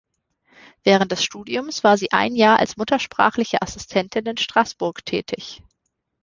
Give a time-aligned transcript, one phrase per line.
[0.83, 5.61] Während des Studiums war sie ein Jahr als Muttersprachliche Assistentin in Straßburg tätig.